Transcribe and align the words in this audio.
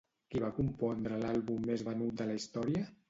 Qui 0.35 0.39
va 0.43 0.47
compondre 0.59 1.19
l'àlbum 1.25 1.67
més 1.73 1.85
venut 1.91 2.17
de 2.23 2.29
la 2.31 2.39
història? 2.39 2.83